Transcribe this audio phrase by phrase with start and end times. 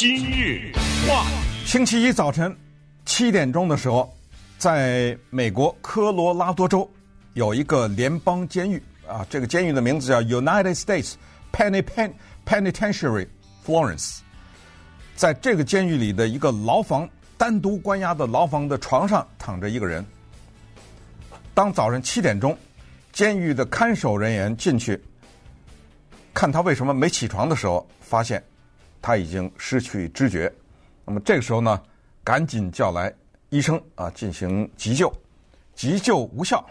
[0.00, 0.72] 今日
[1.06, 1.26] 话，
[1.66, 2.56] 星期一早晨
[3.04, 4.10] 七点钟的时候，
[4.56, 6.90] 在美国科罗拉多州
[7.34, 11.16] 有一个联邦监狱啊，这个监狱的名字叫 United States
[11.52, 13.28] Penitentiary
[13.62, 14.20] Florence。
[15.16, 17.06] 在这个监狱里的一个牢房，
[17.36, 20.02] 单独关押的牢房的床上躺着一个人。
[21.52, 22.56] 当早上七点钟，
[23.12, 24.98] 监狱的看守人员进去
[26.32, 28.42] 看他为什么没起床的时候，发现
[29.00, 30.52] 他已经失去知觉。
[31.04, 31.82] 那么这个时候呢，
[32.22, 33.12] 赶紧叫来
[33.48, 35.12] 医生啊，进行急救，
[35.74, 36.64] 急救无效，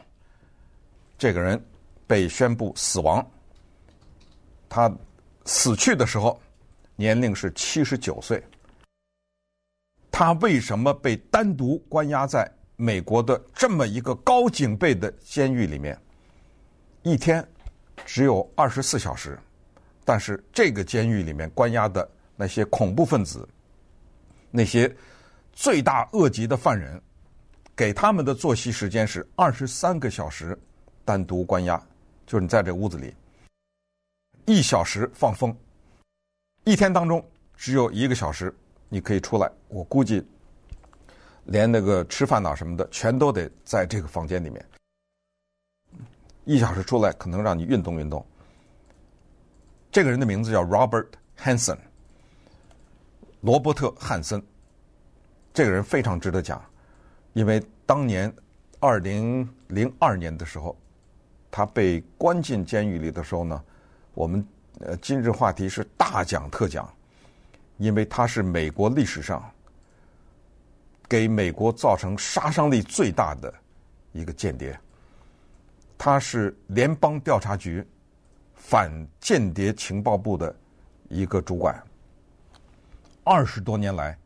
[1.18, 1.62] 这个人
[2.08, 3.26] 被宣布死亡。
[4.70, 4.92] 他
[5.46, 6.40] 死去的时候，
[6.96, 8.44] 年龄是七十九岁。
[10.12, 16.00] 他为什么被单独关押在美国的这么一个高警备的监狱里面？
[17.04, 17.46] 一天
[18.06, 19.40] 只有二十四小时，
[20.06, 22.10] 但是这个监狱里面关押的
[22.40, 23.46] 那些恐怖分子、
[24.50, 24.90] 那些
[25.52, 26.98] 罪大恶极的犯人，
[27.76, 30.58] 给他们的作息时间是二十三个小时
[31.04, 31.78] 单独关押，
[32.26, 33.14] 就是你在这屋子里，
[34.46, 35.54] 一小时放风。
[36.64, 37.22] 一天当中
[37.58, 38.56] 只有一个小时
[38.88, 40.26] 你可以出来，我估计
[41.44, 44.66] 连那个吃饭呐什么的，全都得在这个房间里面。
[46.46, 48.26] 一小时出来，可能让你运动运动。
[49.92, 51.78] 这个人的名字叫 Robert Hansen，
[53.42, 54.42] 罗伯特·汉森。
[55.54, 56.64] 这个人非常值得讲，
[57.34, 58.34] 因为当年
[58.80, 60.78] 二零零二年的时候，
[61.52, 63.64] 他被关进监狱里的时候呢，
[64.14, 64.46] 我们。
[64.82, 66.90] 呃，今日话题是大讲特讲，
[67.80, 69.44] 因为他是美国历史上
[71.06, 73.54] 给美国造成杀伤力最大的
[74.14, 74.80] 一个间谍。
[75.98, 77.86] 他是联邦调查局
[78.56, 80.56] 反间谍情报部的
[81.10, 81.84] 一个主管。
[83.30, 84.18] 二十多年来，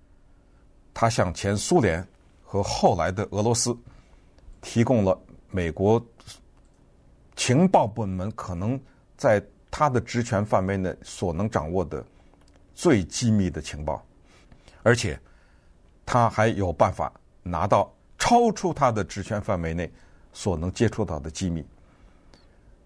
[0.93, 2.07] 他向前苏联
[2.41, 3.77] 和后来的俄罗斯
[4.61, 5.19] 提供了
[5.51, 6.01] 美国
[7.36, 8.80] 情报部门可能
[9.17, 9.43] 在。
[9.75, 12.05] 他的职权范围内所能掌握的
[12.75, 14.05] 最机密的情报，
[14.83, 15.19] 而且
[16.05, 17.11] 他还有办法
[17.42, 19.92] 拿到超出他的职权范围内
[20.31, 21.65] 所能接触到的机密。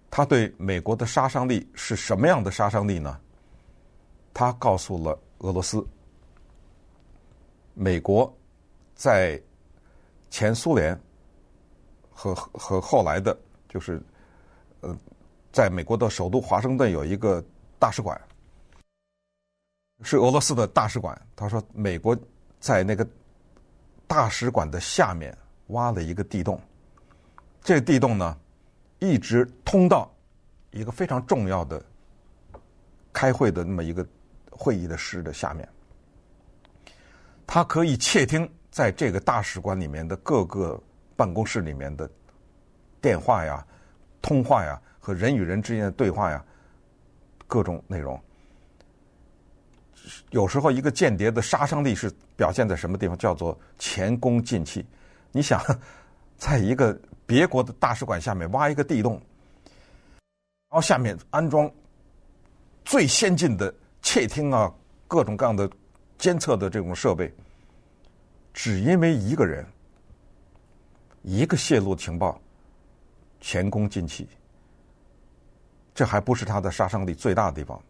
[0.09, 3.19] 他对美国的杀伤力是什么样的杀伤力呢？
[4.33, 5.85] 他告诉了俄罗斯，
[7.77, 8.35] 美国
[8.95, 9.41] 在
[10.29, 10.99] 前苏联
[12.09, 13.37] 和和后来的，
[13.69, 14.01] 就是
[14.81, 14.97] 呃。
[15.49, 17.43] 在美国的首都华盛顿有一个
[17.79, 18.21] 大使馆，
[20.03, 21.19] 是俄罗斯的大使馆。
[21.35, 22.15] 他说，美国
[22.59, 23.07] 在那个
[24.05, 25.35] 大使馆的下面
[25.67, 26.61] 挖了一个地洞，
[27.63, 28.37] 这个地洞呢，
[28.99, 30.13] 一直通到
[30.69, 31.83] 一个非常重要的
[33.11, 34.05] 开会的那么一个
[34.51, 35.67] 会议的室的下面。
[37.47, 40.79] 他可以窃听在这个大使馆里面的各个
[41.15, 42.07] 办公室里面的
[43.01, 43.65] 电话呀、
[44.21, 44.79] 通话呀。
[44.99, 46.43] 和人与人之间的对话呀，
[47.47, 48.21] 各种内容，
[50.31, 53.17] 有时候一个间谍的杀伤力是表现在什么地方？
[53.17, 54.85] 叫做前功尽弃。
[55.31, 55.61] 你想，
[56.37, 59.13] 在一个别国的大使馆下面挖一个地洞，
[60.69, 61.71] 然后下面安装
[62.83, 64.69] 最先进的窃听啊，
[65.07, 65.69] 各种各样的
[66.17, 67.33] 监测的这种设备，
[68.53, 69.65] 只因为一个人，
[71.21, 72.39] 一个泄露情报，
[73.39, 74.27] 前功尽弃。
[75.93, 77.81] 这还不是他的杀伤力最大的地方，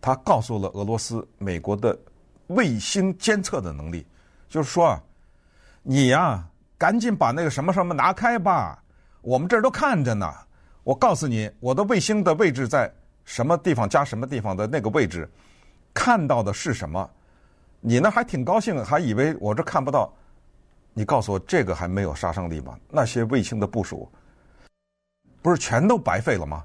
[0.00, 1.98] 他告诉了俄罗斯、美国的
[2.46, 4.06] 卫星监测的能力，
[4.48, 4.98] 就是说，
[5.82, 8.82] 你呀，赶紧把那个什么什么拿开吧，
[9.20, 10.32] 我们这儿都看着呢。
[10.82, 12.92] 我告诉你，我的卫星的位置在
[13.24, 15.30] 什么地方加什么地方的那个位置，
[15.94, 17.08] 看到的是什么？
[17.84, 20.10] 你呢还挺高兴，还以为我这看不到。
[20.94, 22.78] 你告诉我，这个还没有杀伤力吗？
[22.88, 24.08] 那些卫星的部署，
[25.42, 26.64] 不是全都白费了吗？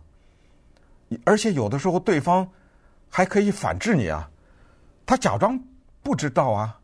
[1.26, 2.48] 而且有的时候对方
[3.10, 4.30] 还可以反制你啊，
[5.08, 5.60] 他假装
[6.04, 6.80] 不知道啊，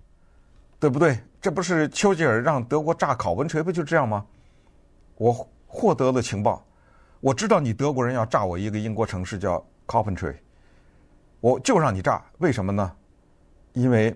[0.79, 1.19] 对不对？
[1.39, 4.25] 这不是丘吉尔让德国炸考文垂不就这样吗？
[5.17, 6.65] 我获得了情报，
[7.19, 10.37] 我知道你德国人要炸我一个英国城市叫 Coventry，
[11.39, 12.95] 我就让你炸，为什么呢？
[13.73, 14.15] 因为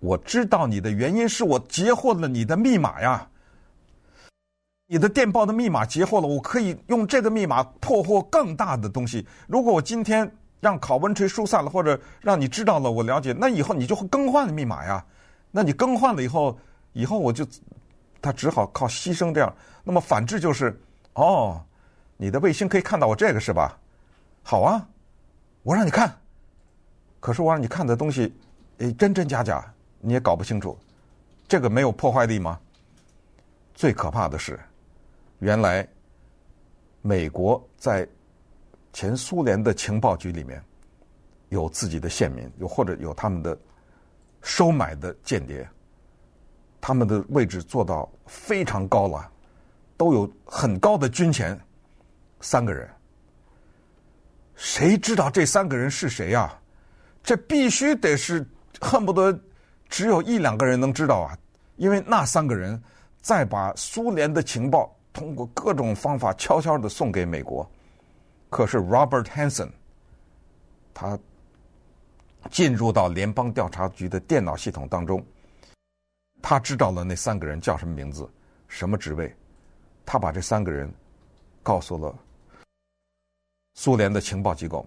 [0.00, 3.28] 我知道你的原因是我截获了你的密码呀。
[4.86, 9.26] 你的电报的密码截获了，我可以用这个密码破获更大的东西。
[9.46, 10.30] 如果我今天
[10.60, 15.04] 让考文垂疏散了，或者让你知道了，我了解，那以后你就会更换密码呀。
[15.50, 16.58] 那你更换了以后，
[16.92, 17.46] 以后我就
[18.20, 19.52] 他只好靠牺牲这样。
[19.82, 20.78] 那么反制就是，
[21.14, 21.64] 哦，
[22.18, 23.78] 你的卫星可以看到我这个是吧？
[24.42, 24.86] 好啊，
[25.62, 26.14] 我让你看，
[27.24, 28.30] 可是我让你看的东西，
[28.80, 29.64] 诶，真真假假，
[29.98, 30.78] 你也搞不清楚。
[31.48, 32.60] 这个没有破坏力吗？
[33.72, 34.60] 最可怕的是，
[35.38, 35.88] 原来
[37.00, 38.06] 美国在
[38.92, 40.62] 前苏联的情报局里面
[41.48, 43.58] 有自己的线民，又或者有他们的
[44.42, 45.66] 收买的间谍，
[46.78, 49.32] 他们的位置做到非常高了，
[49.96, 51.58] 都有很高的军衔。
[52.42, 52.86] 三个人，
[54.56, 56.60] 谁知道这三个人是谁呀？
[57.24, 58.46] 这必须得是
[58.80, 59.36] 恨不得
[59.88, 61.36] 只有一两个人能知道啊，
[61.76, 62.80] 因为那三个人
[63.20, 67.68] 再把苏联的情报通过各种方法悄悄的送给美国。
[68.50, 69.70] 可是 Robert Hanssen，
[70.92, 71.18] 他
[72.50, 75.24] 进入到联邦调查局的电脑系统当中，
[76.42, 78.30] 他知道了那三个人叫什么名字、
[78.68, 79.34] 什么职位，
[80.04, 80.92] 他把这三个人
[81.62, 82.14] 告诉了。
[83.76, 84.86] 苏联的情报机构，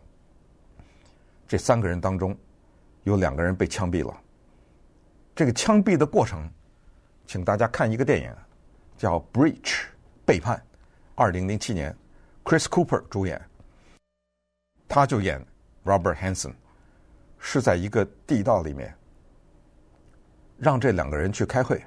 [1.48, 2.38] 这三个人当中，
[3.04, 4.22] 有两个人被枪毙了。
[5.34, 6.50] 这个枪毙的过程，
[7.26, 8.36] 请大家看一个电影，
[8.98, 9.62] 叫《Breach》
[10.26, 10.62] 背叛，
[11.16, 11.96] 二零零七年
[12.44, 13.42] ，Chris Cooper 主演，
[14.88, 15.40] 他就演
[15.86, 16.54] Robert Hanssen，
[17.38, 18.94] 是在一个地道里面，
[20.58, 21.82] 让这两个人去开会，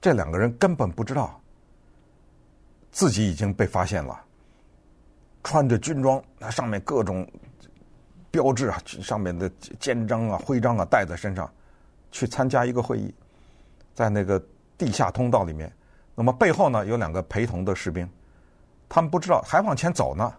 [0.00, 1.40] 这两个人根本不知道
[2.92, 4.24] 自己已经被发现了。
[5.42, 7.26] 穿着军装，那上面各种
[8.34, 9.48] 标志啊，上面的
[9.78, 11.48] 肩章啊、徽章啊带在身上，
[12.10, 13.14] 去参加一个会议，
[13.94, 14.44] 在那个
[14.76, 15.72] 地下通道里面。
[16.16, 18.10] 那么背后呢，有两个陪同的士兵，
[18.88, 20.34] 他们不知道还往前走呢，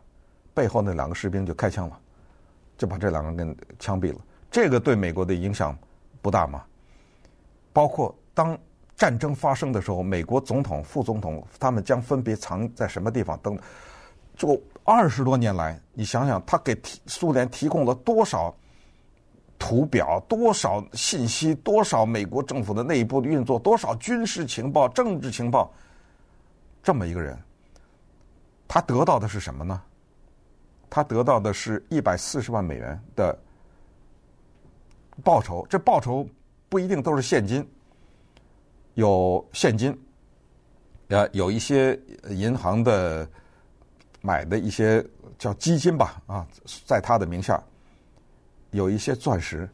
[0.53, 1.97] 背后那两个士兵就开枪了，
[2.77, 4.19] 就把这两个人给枪毙了。
[4.51, 5.74] 这个对美国的影响
[6.21, 6.65] 不大吗？
[7.71, 8.57] 包括当
[8.98, 13.57] 战争发生的时候，美国总统、副总统他们将分别藏在什么地方等，
[14.35, 14.61] 就。
[14.87, 18.55] 二十多年来，你想想，他给提苏联提供了多少
[19.57, 25.73] 图表、多少信息、多少美国政府的内部的运作、多少军事情报、政治情报，
[26.83, 27.35] 这么一个人，
[28.67, 29.81] 他得到的是什么呢？
[30.88, 33.35] 他得到的是一百四十万美元的
[35.23, 35.65] 报酬。
[35.67, 36.29] 这报酬
[36.69, 37.67] 不一定都是现金，
[38.93, 39.99] 有现金，
[41.07, 41.99] 呃，有一些
[42.29, 43.27] 银行的。
[44.25, 45.06] 买的一些
[45.38, 46.48] 叫基金吧，啊，
[46.83, 47.63] 在他的名下
[48.72, 49.69] 有一些钻石，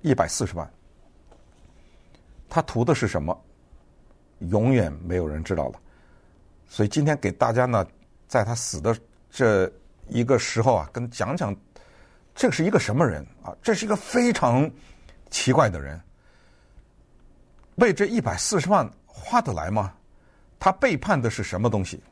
[0.00, 0.68] 一百四十万。
[2.48, 3.38] 他图的是什么？
[4.38, 5.78] 永远没有人知道了。
[6.66, 7.86] 所以今天给大家呢，
[8.26, 8.96] 在他死的
[9.30, 9.70] 这
[10.08, 11.54] 一个时候啊，跟讲讲
[12.34, 13.54] 这是一个什么人啊？
[13.62, 14.70] 这是一个非常
[15.28, 16.00] 奇怪的人。
[17.74, 19.92] 为这一百四十万花得来吗？
[20.58, 22.02] 他背叛的是什么东西？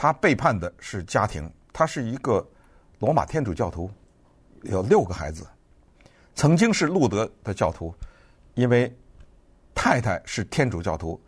[0.00, 2.48] 他背叛的是家庭，他是一个
[3.00, 3.90] 罗马天主教徒，
[4.62, 5.44] 有六个孩子，
[6.36, 7.92] 曾经是路德的教徒，
[8.54, 8.96] 因为
[9.74, 11.20] 太太是天主教徒，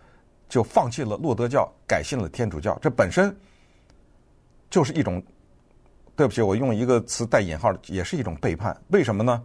[0.48, 2.78] 就放弃了路德教，改信了天主教。
[2.80, 3.36] 这本身
[4.70, 5.20] 就是一种，
[6.14, 8.80] 对不起，我用一个词带引号，也是一种背叛。
[8.90, 9.42] 为什么呢？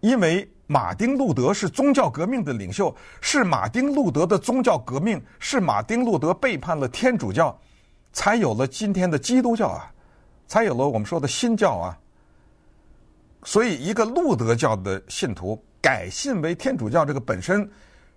[0.00, 7.56] 因为马丁路德是宗教革命的领袖，是马丁路德的宗教革命，是马丁路德背叛了天主教。
[8.14, 9.92] 才有了今天的基督教啊，
[10.46, 11.98] 才有了我们说的新教啊。
[13.42, 17.68] 所以，一个路德教的信徒改信为天主教，这个本身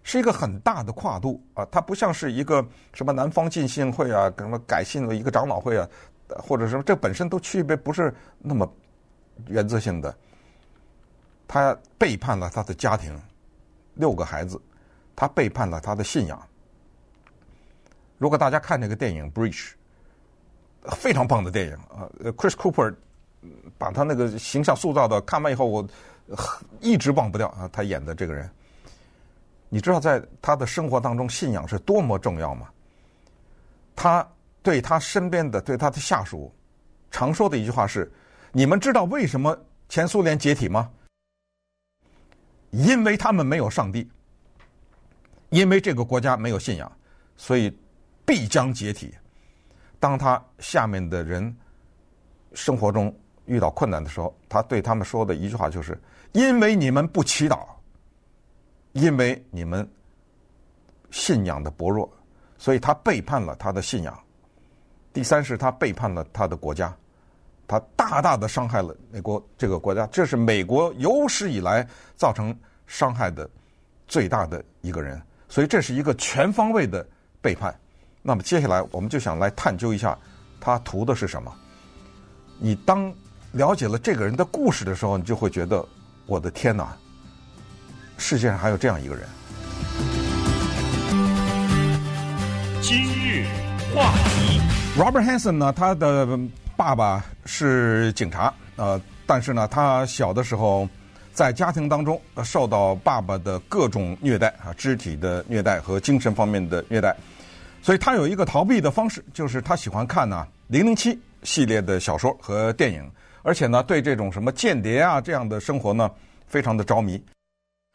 [0.03, 1.65] 是一个很大的跨度啊。
[1.71, 5.89] 它不像是一个什么南方浸信会啊，什么改信为一个长老会啊，
[6.29, 8.71] 或者什么，这本身都区别不是那么
[9.47, 10.15] 原则性的。
[11.47, 13.19] 他背叛了他的家庭，
[13.95, 14.61] 六个孩子，
[15.15, 16.39] 他背叛了他的信仰。
[18.17, 19.71] 如果大家看这个电影《Breach》。
[20.95, 22.95] 非常棒的电影啊！Chris Cooper
[23.77, 25.87] 把他那个形象塑造的，看完以后我
[26.79, 27.69] 一直忘不掉啊！
[27.71, 28.49] 他演的这个人，
[29.69, 32.69] 你知道在他的生活当中，信仰是多么重要吗？
[33.95, 34.27] 他
[34.61, 36.53] 对他身边的、对他的下属
[37.11, 38.11] 常说的一句话是
[38.51, 39.57] ：“你们知道为什么
[39.89, 40.89] 前苏联解体吗？
[42.71, 44.09] 因为他们没有上帝，
[45.49, 46.91] 因为这个国家没有信仰，
[47.37, 47.75] 所以
[48.25, 49.13] 必将解体。”
[49.99, 51.55] 当他下面的人
[52.53, 53.13] 生活中
[53.45, 55.99] 遇到困难的时候，他对他们说的一句话就是
[56.33, 57.65] ：“因为你们不祈祷，
[58.93, 59.87] 因为你们
[61.09, 62.07] 信仰的薄弱，
[62.57, 64.17] 所以他背叛了他的信仰。
[65.13, 66.95] 第三是他背叛了他的国家，
[67.67, 70.05] 他大大的伤害了美国这个国家。
[70.07, 73.49] 这是美国有史以来造成伤害的
[74.07, 77.07] 最大的一个人，所以这是一个全方位的
[77.41, 77.73] 背叛。”
[78.27, 80.17] 那么接下来我们就想来探究一下，
[80.59, 81.49] 他图的是什么？
[82.59, 83.09] 你当
[83.53, 85.81] 了解了这个人的故事的时候，你就会觉得，
[86.25, 86.93] 我的天哪，
[88.17, 89.25] 世界上还有这样一个人。
[92.81, 93.45] 今日
[93.95, 94.59] 话题
[94.99, 96.27] ，Robert Hansen 呢，他的
[96.75, 100.85] 爸爸是警察，呃，但是呢，他小的时候
[101.31, 107.15] 在家庭当中受到爸爸的各种虐待啊，肢体的虐待和精神方面的虐待，
[107.87, 113.09] 所以他有一个逃避的方式，就是他喜欢看呢《零零七》系列的小说和电影。
[113.43, 116.11] 而且呢，对这种什么间谍啊这样的生活呢，
[116.47, 117.23] 非常的着迷。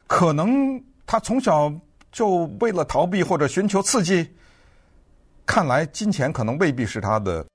[0.06, 1.70] 可能他从小
[2.10, 4.26] 就为了逃避或者寻求刺激，
[5.44, 7.46] 看来金钱可能未必是他的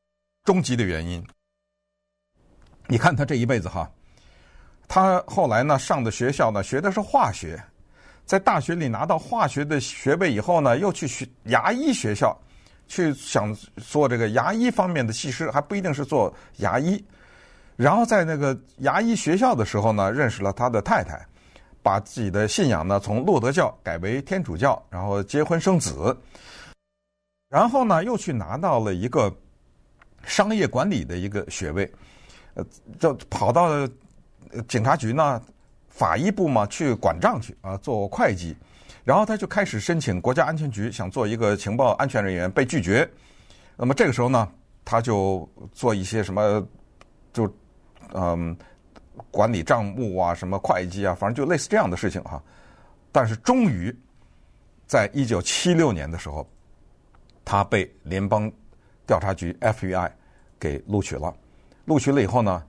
[0.44, 1.26] 终极的原因。
[2.86, 3.90] 你看他这一辈子哈，
[4.88, 7.60] 他后来呢上的学校呢学的是化学，
[8.28, 12.38] 在大学里拿到化学的学位以后呢，又去学牙医学校，
[12.90, 17.02] 去想做这个牙医方面的技师，还不一定是做牙医。
[17.78, 21.26] 然后在那个牙医学校的时候呢，认识了他的太太，
[21.82, 26.16] 把自己的信仰呢从路德教改为天主教，然后结婚生子，
[27.48, 29.34] 然后呢又去拿到了一个
[30.26, 31.90] 商业管理的一个学位，
[32.56, 32.66] 呃，
[33.00, 33.88] 就跑到
[34.68, 35.42] 警察局呢
[35.98, 38.56] 法医部嘛去管账去啊做会计，
[39.04, 43.10] 然后他就开始申请国家安全局，想做一个情报安全人员，被拒绝。
[43.76, 44.48] 那么这个时候呢，
[44.86, 46.66] 他就做一些什么
[47.34, 47.52] 就。
[48.14, 48.56] 嗯，
[49.32, 52.42] 管理账目啊，什么会计啊，反正就类似这样的事情哈。
[53.12, 53.94] 但是终于，
[54.86, 56.48] 在一九七六年的时候，
[57.44, 58.50] 他被联邦
[59.06, 60.10] 调查局 FBI
[60.58, 61.36] 给录取了。
[61.84, 62.64] 录取了以后呢，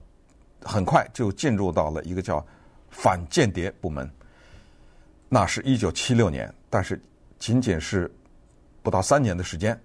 [0.61, 2.45] 很快就进入到了一个叫
[2.89, 4.09] 反间谍部门。
[5.27, 6.99] 那是一九七六年，但是
[7.37, 8.11] 仅仅是
[8.81, 9.79] 不到三年的时间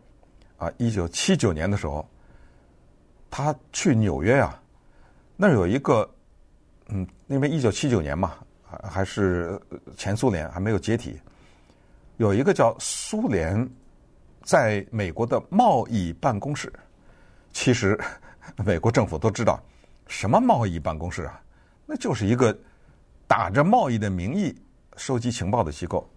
[0.56, 0.72] 啊。
[0.78, 2.08] 一九七九年的时候，
[3.30, 4.60] 他去纽约啊。
[5.36, 6.08] 那儿有一个，
[6.88, 9.60] 嗯，因为一九七九年嘛，还还是
[9.96, 11.20] 前苏联还没有解体，
[12.16, 13.68] 有一个叫苏联
[14.42, 16.72] 在美国的贸易办公室。
[17.52, 17.98] 其实
[18.64, 19.60] 美国政府都知道，
[20.06, 21.40] 什么贸易办公室啊？
[21.84, 22.56] 那就是一个
[23.26, 24.54] 打着贸易的名义
[24.96, 26.08] 收集情报的机构，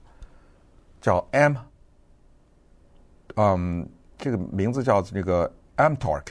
[1.01, 1.55] 叫 M，
[3.35, 6.27] 嗯，这个名字叫这个 Mtork，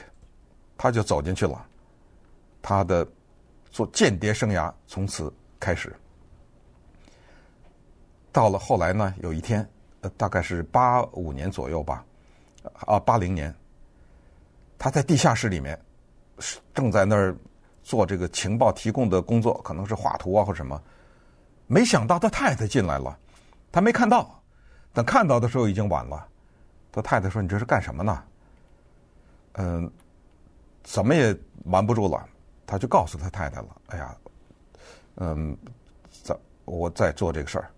[0.77, 1.65] 他就走进去了。
[2.61, 3.07] 他的
[3.69, 5.95] 做间谍生涯从此开始。
[8.31, 9.67] 到了后来呢，有一天，
[10.01, 12.05] 呃，大概是八五年左右吧，
[12.85, 13.53] 啊，八零年，
[14.77, 15.79] 他在地下室里面，
[16.73, 17.35] 正在那儿
[17.87, 20.77] 做这个情报提供的工作，可能是画图啊或什么。
[21.67, 23.17] 没想到他太太进来了，
[23.71, 24.43] 他没看到，
[24.91, 26.27] 等看到的时候已经晚了。
[26.91, 28.21] 他太太说：“你这是干什么呢？”
[29.55, 29.89] 嗯，
[30.83, 32.27] 怎么也瞒不住了。
[32.65, 34.17] 他就告诉他太太了：“哎呀，
[35.15, 35.57] 嗯，
[36.11, 37.71] 在我在做这个事儿。”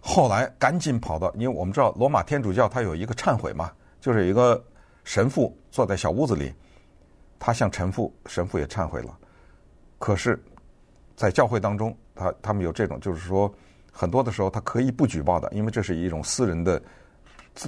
[0.00, 4.64] 后来赶紧跑到，因为我们知道罗马天主教他有一个忏悔嘛，就是一个
[5.04, 6.54] 神父坐在小屋子里，
[7.38, 9.18] 他向神父，神父也忏悔了。
[10.00, 10.36] 可是，
[11.14, 13.54] 在教会当中，他他们有这种，就是说
[13.92, 16.82] 很多的时候他可以不举报的，因为这是一种私人的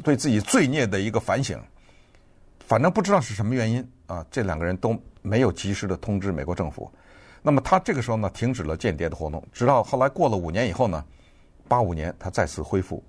[0.02, 1.56] 对自己罪孽的一个反省。
[2.66, 5.00] 反正不知道是什么原因啊，这两个人都。
[5.24, 6.90] 没有及时的通知美国政府，
[7.42, 11.04] 那么他这个时候呢，停止了间谍的活动，直到后来过了五年以后呢，
[11.68, 13.00] 八五年他再次恢复，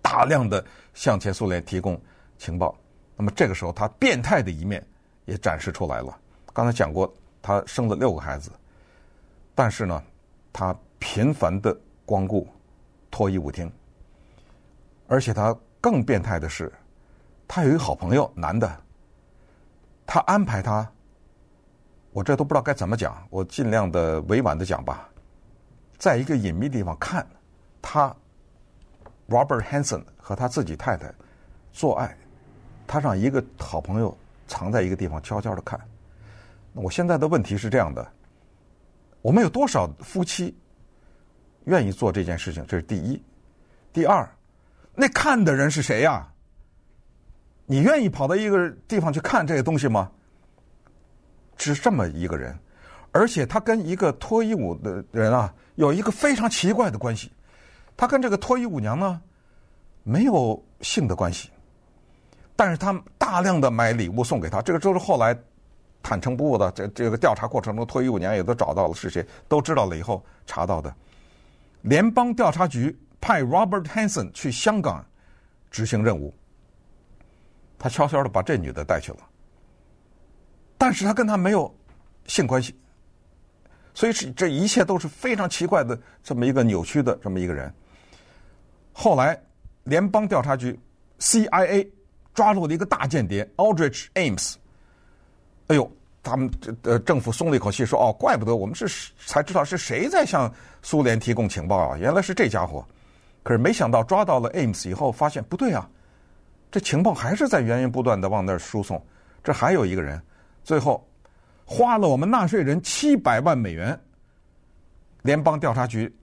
[0.00, 2.00] 大量的向前苏联提供
[2.38, 2.78] 情报。
[3.16, 4.80] 那么这个时候他变态的一面
[5.24, 6.16] 也展示出来了。
[6.52, 7.12] 刚才讲过，
[7.46, 8.50] 他生了六个孩子，
[9.54, 10.02] 但是呢，
[10.50, 12.48] 他频繁的光顾
[13.10, 13.70] 脱衣舞厅，
[15.06, 16.72] 而且他更变态的是，
[17.46, 18.80] 他有一个好朋友，男的。
[20.06, 20.90] 他安排他，
[22.12, 25.06] 我这都不知道该怎么讲，我尽量的委婉的讲吧。
[25.98, 27.26] 在一个隐秘地方看
[27.82, 28.16] 他
[29.28, 31.12] ，Robert Hansen 和他自己太太
[31.74, 32.16] 做爱，
[32.86, 34.16] 他让一个好朋友
[34.48, 35.78] 藏在一个地方悄悄的看。
[36.74, 38.06] 我现在的问题是这样的：
[39.22, 40.54] 我们有多少夫妻
[41.64, 42.64] 愿意做这件事情？
[42.66, 43.22] 这是第一。
[43.92, 44.28] 第二，
[44.94, 46.28] 那看的人是谁呀？
[47.66, 50.10] 你愿意跑到一个地方去看这个东西吗？
[51.56, 52.58] 是这么一个人，
[53.12, 57.32] 而且他跟一个脱衣舞的人啊，有一个非常奇怪的关系。
[57.96, 59.22] 他跟这个脱衣舞娘呢，
[60.02, 61.48] 没有性的关系，
[62.56, 64.60] 但是他大量的买礼物送给他。
[64.60, 65.34] 这个就是后来
[66.04, 66.70] 坦诚不误的。
[66.70, 70.94] 这这个调查过程中，脱衣舞娘也都找到了是谁，都知道了以后查到的。
[71.80, 75.04] 联邦调查局派 Robert Hansen 去香港
[75.70, 76.32] 执行任务。
[77.78, 79.18] 他悄悄的把这女的带去了，
[80.78, 81.74] 但是他跟他没有
[82.26, 82.74] 性关系。
[83.92, 87.72] 所以是这一切都是非常奇怪的，这么一个扭曲的这么一个人。
[88.92, 89.38] 后来，
[89.84, 90.78] 联邦调查局
[91.18, 91.88] CIA
[92.32, 94.54] 抓住了一个大间谍 Aldrich Ames。
[95.68, 95.90] 哎呦，
[96.22, 96.50] 他们
[96.82, 100.52] 呃政府松了一口气，说：“哦，怪不得我们是才知道是谁在向
[100.82, 102.84] 苏联提供情报啊，原来是这家伙。”
[103.42, 105.88] 可是没想到抓到了 Ames 以后，发现不对啊，
[106.70, 109.04] 这情报还是在源源不断的往那儿输送。
[109.42, 110.20] 这还有一个人，
[110.62, 111.06] 最后。
[111.66, 113.98] 花了我们纳税人七百万美元，
[115.22, 116.14] 联邦调查局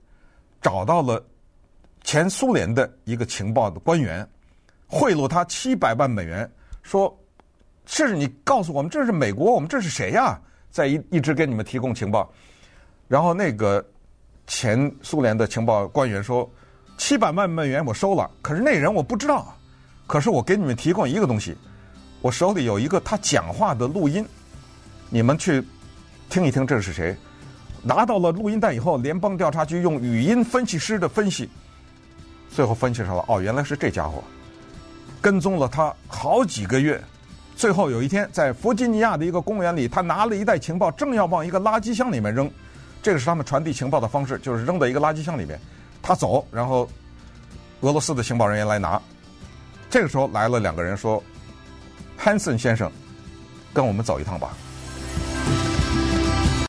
[0.60, 1.20] 找到了
[2.04, 4.24] 前苏联的一个情报的官员，
[4.86, 6.48] 贿赂他七百万美元，
[6.84, 7.12] 说
[7.94, 10.38] ：“是你告诉我们这是美国，我们这是谁呀？
[10.70, 12.32] 在一一直给你们提供情报。”
[13.06, 13.84] 然后那个
[14.46, 16.50] 前苏联的情报官员说
[16.96, 19.54] ：“七百万美元我收了，可是那人我不知道，
[20.06, 21.54] 可是我给你们提供一个东西，
[22.22, 24.26] 我手里有一个他讲话的录音。”
[25.10, 25.62] 你们去
[26.30, 27.14] 听一听，这是谁？
[27.82, 31.50] 拿到了录音带以后，联邦调查局用语音分析师的分析，
[32.48, 34.24] 最后分析出来，哦，原来是这家伙，
[35.20, 36.98] 跟踪了他好几个月，
[37.62, 42.50] 最后有一天在弗吉尼亚的一个公园里，他拿了一袋情报，正要往一个垃圾箱里面扔，
[43.00, 45.56] 这个是他们传递情报的方式，就是扔到一个垃圾箱里面，
[46.02, 46.88] 他走，然后
[47.82, 49.00] 俄罗斯的情报人员来拿，
[49.88, 51.22] 这个时候来了两个人说
[52.18, 52.90] ：“潘森先生，
[53.72, 54.56] 跟我们走一趟吧。”